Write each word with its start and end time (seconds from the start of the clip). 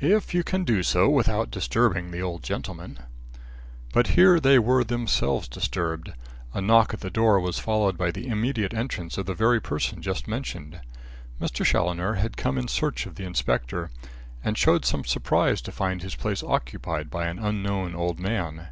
"If 0.00 0.34
you 0.34 0.42
can 0.42 0.64
do 0.64 0.82
so 0.82 1.08
without 1.08 1.52
disturbing 1.52 2.10
the 2.10 2.20
old 2.20 2.42
gentleman." 2.42 2.98
But 3.94 4.08
here 4.18 4.40
they 4.40 4.58
were 4.58 4.82
themselves 4.82 5.46
disturbed. 5.46 6.14
A 6.52 6.60
knock 6.60 6.92
at 6.92 6.98
the 6.98 7.10
door 7.12 7.38
was 7.38 7.60
followed 7.60 7.96
by 7.96 8.10
the 8.10 8.26
immediate 8.26 8.74
entrance 8.74 9.18
of 9.18 9.26
the 9.26 9.34
very 9.34 9.60
person 9.60 10.02
just 10.02 10.26
mentioned. 10.26 10.80
Mr. 11.40 11.64
Challoner 11.64 12.14
had 12.14 12.36
come 12.36 12.58
in 12.58 12.66
search 12.66 13.06
of 13.06 13.14
the 13.14 13.24
inspector, 13.24 13.92
and 14.42 14.58
showed 14.58 14.84
some 14.84 15.04
surprise 15.04 15.60
to 15.62 15.70
find 15.70 16.02
his 16.02 16.16
place 16.16 16.42
occupied 16.42 17.08
by 17.08 17.28
an 17.28 17.38
unknown 17.38 17.94
old 17.94 18.18
man. 18.18 18.70